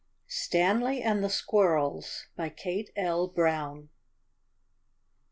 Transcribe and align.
STANLEY 0.27 1.03
AND 1.03 1.23
THE 1.23 1.29
SQUIRRELS. 1.29 2.25
BY 2.35 2.49
KATB 2.49 2.87
L. 2.95 3.27
BROWN. 3.27 3.89